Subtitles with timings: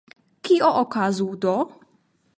[0.47, 1.55] Kio okazu do?